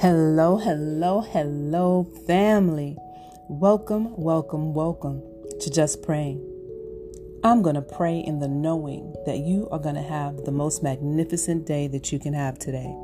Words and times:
Hello, 0.00 0.56
hello, 0.56 1.20
hello, 1.20 2.04
family. 2.26 2.96
Welcome, 3.50 4.16
welcome, 4.16 4.72
welcome 4.72 5.20
to 5.60 5.70
Just 5.70 6.02
Praying. 6.02 6.40
I'm 7.44 7.60
going 7.60 7.74
to 7.74 7.82
pray 7.82 8.18
in 8.18 8.38
the 8.38 8.48
knowing 8.48 9.14
that 9.26 9.40
you 9.40 9.68
are 9.70 9.78
going 9.78 9.96
to 9.96 10.02
have 10.02 10.46
the 10.46 10.52
most 10.52 10.82
magnificent 10.82 11.66
day 11.66 11.86
that 11.88 12.12
you 12.12 12.18
can 12.18 12.32
have 12.32 12.58
today. 12.58 12.96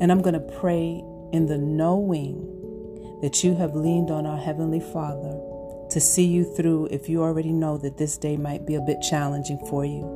And 0.00 0.10
I'm 0.10 0.22
going 0.22 0.32
to 0.32 0.40
pray 0.40 1.04
in 1.34 1.44
the 1.44 1.58
knowing 1.58 3.18
that 3.20 3.44
you 3.44 3.54
have 3.56 3.74
leaned 3.74 4.10
on 4.10 4.24
our 4.24 4.38
Heavenly 4.38 4.80
Father 4.80 5.38
to 5.90 6.00
see 6.00 6.24
you 6.24 6.44
through 6.56 6.86
if 6.86 7.10
you 7.10 7.22
already 7.22 7.52
know 7.52 7.76
that 7.76 7.98
this 7.98 8.16
day 8.16 8.38
might 8.38 8.64
be 8.64 8.76
a 8.76 8.80
bit 8.80 9.02
challenging 9.02 9.58
for 9.68 9.84
you. 9.84 10.08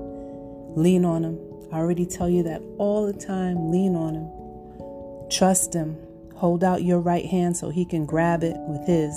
Lean 0.75 1.05
on 1.05 1.23
Him. 1.23 1.39
I 1.71 1.77
already 1.77 2.07
tell 2.07 2.31
you 2.31 2.45
that 2.45 2.63
all 2.79 3.07
the 3.07 3.13
time. 3.13 3.71
Lean 3.71 3.95
on 3.95 4.15
Him. 4.15 4.42
Trust 5.33 5.73
Him. 5.73 5.97
Hold 6.37 6.63
out 6.63 6.83
your 6.83 7.01
right 7.01 7.25
hand 7.25 7.57
so 7.57 7.71
He 7.71 7.85
can 7.85 8.05
grab 8.05 8.45
it 8.45 8.57
with 8.69 8.87
His. 8.87 9.15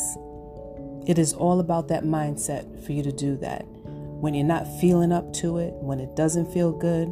It 1.08 1.20
is 1.20 1.34
all 1.34 1.60
about 1.60 1.90
that 1.90 2.04
mindset 2.04 2.86
for 2.86 2.94
you 2.94 3.04
to 3.04 3.12
do 3.12 3.36
that. 3.38 3.66
When 3.66 4.34
you're 4.34 4.46
not 4.46 4.66
feeling 4.80 5.12
up 5.12 5.34
to 5.34 5.58
it, 5.58 5.74
when 5.74 6.00
it 6.00 6.16
doesn't 6.16 6.54
feel 6.54 6.72
good, 6.72 7.08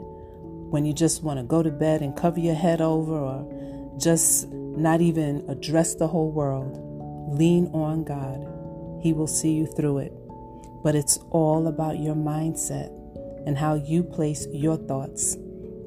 when 0.72 0.86
you 0.86 0.94
just 0.94 1.22
want 1.22 1.38
to 1.40 1.44
go 1.44 1.62
to 1.62 1.70
bed 1.70 2.02
and 2.02 2.16
cover 2.16 2.40
your 2.40 2.56
head 2.56 2.82
over 2.82 3.14
or 3.14 3.94
just 4.00 4.48
not 4.50 5.02
even 5.02 5.46
address 5.50 5.96
the 5.96 6.08
whole 6.08 6.32
world, 6.32 6.80
lean 7.38 7.68
on 7.74 8.04
God. 8.04 8.48
He 9.04 9.12
will 9.12 9.28
see 9.28 9.52
you 9.52 9.68
through 9.68 10.00
it. 10.00 10.14
But 10.82 10.96
it's 10.96 11.18
all 11.30 11.68
about 11.68 12.00
your 12.00 12.16
mindset 12.16 12.90
and 13.46 13.58
how 13.58 13.76
you 13.76 14.04
place 14.04 14.48
your 14.52 14.78
thoughts 14.78 15.38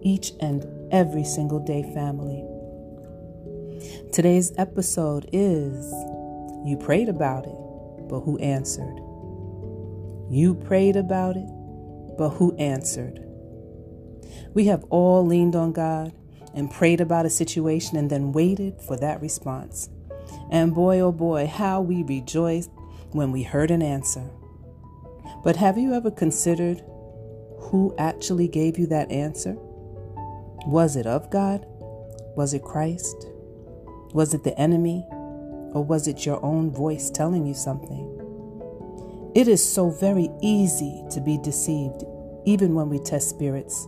each 0.02 0.32
and 0.40 0.64
every 0.92 1.24
single 1.24 1.58
day, 1.58 1.82
family. 1.94 2.45
Today's 4.12 4.52
episode 4.58 5.28
is 5.32 5.92
You 6.64 6.76
Prayed 6.80 7.08
About 7.08 7.46
It, 7.46 8.08
but 8.08 8.20
Who 8.20 8.38
Answered? 8.38 9.00
You 10.28 10.54
prayed 10.54 10.96
about 10.96 11.36
it, 11.36 11.48
but 12.18 12.30
who 12.30 12.56
answered? 12.56 13.20
We 14.54 14.66
have 14.66 14.82
all 14.90 15.24
leaned 15.24 15.54
on 15.54 15.72
God 15.72 16.12
and 16.52 16.70
prayed 16.70 17.00
about 17.00 17.26
a 17.26 17.30
situation 17.30 17.96
and 17.96 18.10
then 18.10 18.32
waited 18.32 18.80
for 18.80 18.96
that 18.96 19.20
response. 19.20 19.88
And 20.50 20.74
boy, 20.74 20.98
oh 20.98 21.12
boy, 21.12 21.46
how 21.46 21.80
we 21.80 22.02
rejoiced 22.02 22.70
when 23.12 23.30
we 23.30 23.44
heard 23.44 23.70
an 23.70 23.82
answer. 23.82 24.28
But 25.44 25.54
have 25.56 25.78
you 25.78 25.94
ever 25.94 26.10
considered 26.10 26.82
who 27.58 27.94
actually 27.98 28.48
gave 28.48 28.78
you 28.78 28.86
that 28.88 29.12
answer? 29.12 29.56
Was 30.66 30.96
it 30.96 31.06
of 31.06 31.30
God? 31.30 31.64
Was 32.36 32.52
it 32.52 32.64
Christ? 32.64 33.28
Was 34.16 34.32
it 34.32 34.44
the 34.44 34.58
enemy? 34.58 35.06
Or 35.10 35.84
was 35.84 36.08
it 36.08 36.24
your 36.24 36.42
own 36.42 36.70
voice 36.70 37.10
telling 37.10 37.44
you 37.44 37.52
something? 37.52 39.30
It 39.34 39.46
is 39.46 39.62
so 39.62 39.90
very 39.90 40.30
easy 40.40 41.04
to 41.10 41.20
be 41.20 41.36
deceived, 41.36 42.02
even 42.46 42.74
when 42.74 42.88
we 42.88 42.98
test 42.98 43.28
spirits, 43.28 43.86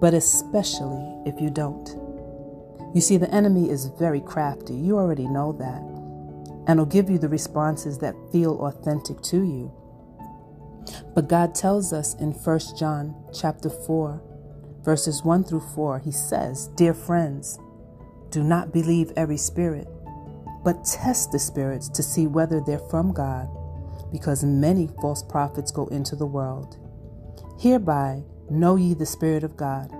but 0.00 0.14
especially 0.14 1.04
if 1.26 1.38
you 1.38 1.50
don't. 1.50 1.86
You 2.94 3.02
see, 3.02 3.18
the 3.18 3.30
enemy 3.30 3.68
is 3.68 3.92
very 3.98 4.22
crafty. 4.22 4.72
You 4.72 4.96
already 4.96 5.28
know 5.28 5.52
that. 5.58 5.82
And 6.66 6.78
will 6.78 6.86
give 6.86 7.10
you 7.10 7.18
the 7.18 7.28
responses 7.28 7.98
that 7.98 8.14
feel 8.32 8.58
authentic 8.58 9.20
to 9.24 9.42
you. 9.42 9.70
But 11.14 11.28
God 11.28 11.54
tells 11.54 11.92
us 11.92 12.14
in 12.14 12.32
1 12.32 12.60
John 12.78 13.14
chapter 13.34 13.68
4, 13.68 14.22
verses 14.82 15.22
1 15.22 15.44
through 15.44 15.68
4, 15.74 15.98
he 15.98 16.10
says, 16.10 16.68
Dear 16.68 16.94
friends, 16.94 17.58
do 18.32 18.42
not 18.42 18.72
believe 18.72 19.12
every 19.14 19.36
spirit, 19.36 19.86
but 20.64 20.84
test 20.84 21.30
the 21.30 21.38
spirits 21.38 21.88
to 21.90 22.02
see 22.02 22.26
whether 22.26 22.60
they're 22.60 22.78
from 22.90 23.12
God, 23.12 23.48
because 24.10 24.42
many 24.42 24.88
false 25.00 25.22
prophets 25.22 25.70
go 25.70 25.86
into 25.88 26.16
the 26.16 26.26
world. 26.26 26.78
Hereby 27.60 28.24
know 28.50 28.76
ye 28.76 28.94
the 28.94 29.06
Spirit 29.06 29.44
of 29.44 29.56
God. 29.56 29.92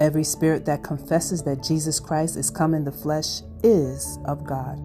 Every 0.00 0.24
spirit 0.24 0.64
that 0.64 0.82
confesses 0.82 1.42
that 1.44 1.62
Jesus 1.62 2.00
Christ 2.00 2.36
is 2.36 2.50
come 2.50 2.74
in 2.74 2.84
the 2.84 2.90
flesh 2.90 3.42
is 3.62 4.18
of 4.24 4.44
God. 4.44 4.78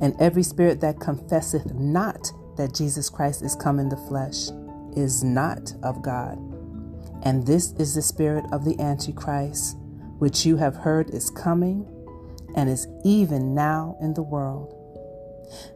And 0.00 0.14
every 0.20 0.44
spirit 0.44 0.80
that 0.80 1.00
confesseth 1.00 1.74
not 1.74 2.32
that 2.56 2.74
Jesus 2.74 3.10
Christ 3.10 3.42
is 3.42 3.56
come 3.56 3.78
in 3.78 3.88
the 3.88 3.96
flesh 3.96 4.48
is 4.96 5.24
not 5.24 5.74
of 5.82 6.02
God. 6.02 6.38
And 7.24 7.46
this 7.46 7.72
is 7.72 7.94
the 7.94 8.02
spirit 8.02 8.44
of 8.52 8.64
the 8.64 8.78
Antichrist 8.80 9.76
which 10.18 10.44
you 10.44 10.56
have 10.56 10.76
heard 10.76 11.10
is 11.10 11.30
coming 11.30 11.86
and 12.54 12.68
is 12.68 12.86
even 13.04 13.54
now 13.54 13.96
in 14.00 14.14
the 14.14 14.22
world. 14.22 14.74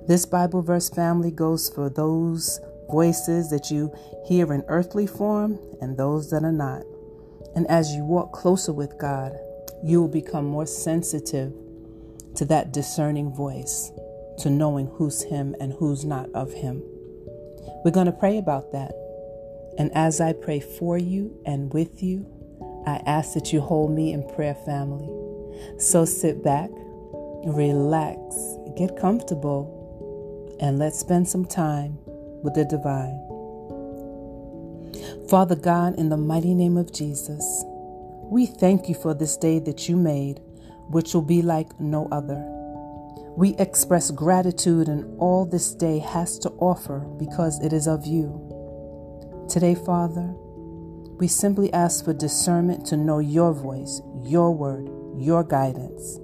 This 0.06 0.26
Bible 0.26 0.62
verse 0.62 0.90
family 0.90 1.30
goes 1.30 1.68
for 1.68 1.88
those 1.88 2.60
voices 2.90 3.50
that 3.50 3.70
you 3.70 3.92
hear 4.26 4.52
in 4.52 4.62
earthly 4.68 5.06
form 5.06 5.58
and 5.80 5.96
those 5.96 6.30
that 6.30 6.44
are 6.44 6.52
not. 6.52 6.82
And 7.54 7.66
as 7.68 7.92
you 7.92 8.04
walk 8.04 8.32
closer 8.32 8.72
with 8.72 8.98
God, 8.98 9.36
you 9.82 10.00
will 10.00 10.08
become 10.08 10.46
more 10.46 10.66
sensitive 10.66 11.52
to 12.36 12.44
that 12.46 12.72
discerning 12.72 13.34
voice, 13.34 13.90
to 14.38 14.50
knowing 14.50 14.86
who's 14.86 15.22
Him 15.22 15.54
and 15.60 15.72
who's 15.72 16.04
not 16.04 16.30
of 16.32 16.52
Him. 16.52 16.82
We're 17.84 17.90
going 17.90 18.06
to 18.06 18.12
pray 18.12 18.38
about 18.38 18.72
that. 18.72 18.92
And 19.78 19.90
as 19.94 20.20
I 20.20 20.32
pray 20.34 20.60
for 20.60 20.98
you 20.98 21.40
and 21.46 21.72
with 21.72 22.02
you, 22.02 22.26
I 22.86 23.02
ask 23.06 23.34
that 23.34 23.52
you 23.52 23.60
hold 23.60 23.92
me 23.92 24.12
in 24.12 24.28
prayer, 24.28 24.54
family. 24.54 25.08
So 25.78 26.04
sit 26.04 26.42
back, 26.42 26.70
relax, 27.44 28.36
get 28.76 28.96
comfortable, 28.96 29.78
and 30.60 30.78
let's 30.78 30.98
spend 30.98 31.28
some 31.28 31.44
time 31.44 31.98
with 32.42 32.54
the 32.54 32.64
divine. 32.64 33.20
Father 35.28 35.56
God, 35.56 35.98
in 35.98 36.08
the 36.08 36.16
mighty 36.16 36.54
name 36.54 36.76
of 36.76 36.92
Jesus, 36.92 37.64
we 38.24 38.46
thank 38.46 38.88
you 38.88 38.94
for 38.94 39.14
this 39.14 39.36
day 39.36 39.58
that 39.60 39.88
you 39.88 39.96
made, 39.96 40.40
which 40.88 41.14
will 41.14 41.22
be 41.22 41.42
like 41.42 41.78
no 41.80 42.08
other. 42.10 42.42
We 43.36 43.56
express 43.56 44.10
gratitude, 44.10 44.88
in 44.88 45.16
all 45.18 45.46
this 45.46 45.74
day 45.74 45.98
has 46.00 46.38
to 46.40 46.50
offer 46.58 46.98
because 47.18 47.62
it 47.64 47.72
is 47.72 47.86
of 47.86 48.06
you. 48.06 49.46
Today, 49.48 49.74
Father, 49.74 50.34
we 51.22 51.28
simply 51.28 51.72
ask 51.72 52.04
for 52.04 52.12
discernment 52.12 52.84
to 52.84 52.96
know 52.96 53.20
your 53.20 53.52
voice, 53.52 54.02
your 54.24 54.52
word, 54.52 54.90
your 55.16 55.44
guidance. 55.44 56.18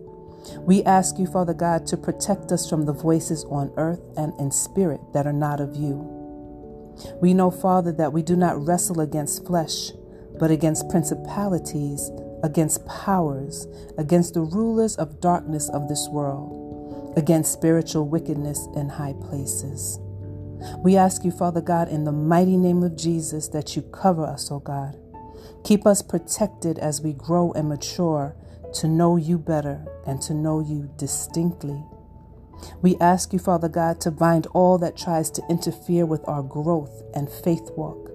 We 0.63 0.83
ask 0.83 1.21
you, 1.21 1.29
Father 1.29 1.55
God, 1.55 1.87
to 1.87 1.97
protect 1.97 2.51
us 2.51 2.69
from 2.69 2.85
the 2.85 2.93
voices 2.93 3.45
on 3.45 3.73
earth 3.77 4.01
and 4.17 4.33
in 4.41 4.51
spirit 4.51 5.01
that 5.13 5.25
are 5.25 5.33
not 5.33 5.61
of 5.61 5.77
you. 5.77 5.95
We 7.23 7.33
know, 7.33 7.49
Father, 7.49 7.93
that 7.93 8.13
we 8.13 8.23
do 8.23 8.35
not 8.35 8.61
wrestle 8.61 9.01
against 9.01 9.47
flesh, 9.47 9.93
but 10.37 10.51
against 10.51 10.89
principalities, 10.89 12.11
against 12.43 12.85
powers, 12.85 13.69
against 13.99 14.35
the 14.35 14.41
rulers 14.41 14.97
of 14.97 15.21
darkness 15.21 15.69
of 15.69 15.87
this 15.87 16.09
world, 16.11 17.17
against 17.17 17.53
spiritual 17.53 18.09
wickedness 18.09 18.67
in 18.75 18.89
high 18.89 19.15
places. 19.29 20.01
We 20.79 20.97
ask 20.97 21.25
you, 21.25 21.31
Father 21.31 21.61
God, 21.61 21.89
in 21.89 22.05
the 22.05 22.13
mighty 22.13 22.57
name 22.57 22.83
of 22.83 22.97
Jesus, 22.97 23.49
that 23.49 23.77
you 23.77 23.83
cover 23.83 24.25
us, 24.25 24.51
O 24.51 24.57
oh 24.57 24.59
God. 24.61 24.97
Keep 25.65 25.87
us 25.87 26.03
protected 26.03 26.79
as 26.79 27.01
we 27.01 27.13
grow 27.13 27.53
and 27.53 27.69
mature 27.69 28.35
to 28.75 28.89
know 28.89 29.17
you 29.17 29.39
better 29.39 29.85
and 30.07 30.21
to 30.23 30.35
know 30.35 30.61
you 30.61 30.91
distinctly. 30.97 31.83
We 32.83 32.97
ask 32.99 33.33
you, 33.33 33.39
Father 33.39 33.69
God, 33.69 34.01
to 34.03 34.11
bind 34.11 34.47
all 34.49 34.79
that 34.79 34.97
tries 34.97 35.31
to 35.33 35.43
interfere 35.49 36.07
with 36.07 36.27
our 36.29 36.43
growth 36.43 37.03
and 37.15 37.29
faith 37.31 37.71
walk. 37.77 38.11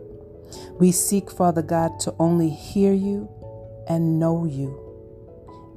We 0.80 0.92
seek, 0.92 1.32
Father 1.32 1.62
God, 1.62 2.00
to 2.02 2.14
only 2.20 2.50
hear 2.50 2.94
you 2.94 3.30
and 3.88 4.20
know 4.20 4.46
you. 4.46 4.80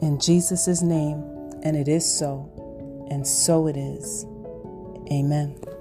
In 0.01 0.19
Jesus' 0.19 0.83
name, 0.83 1.23
and 1.63 1.77
it 1.77 1.89
is 1.89 2.05
so, 2.05 3.07
and 3.11 3.27
so 3.27 3.67
it 3.67 3.77
is. 3.77 4.27
Amen. 5.11 5.76